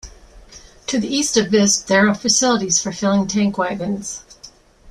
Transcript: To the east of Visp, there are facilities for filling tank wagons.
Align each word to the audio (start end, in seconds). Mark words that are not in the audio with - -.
To 0.87 0.97
the 0.99 1.07
east 1.07 1.37
of 1.37 1.49
Visp, 1.49 1.85
there 1.85 2.07
are 2.09 2.15
facilities 2.15 2.81
for 2.81 2.91
filling 2.91 3.27
tank 3.27 3.59
wagons. 3.59 4.23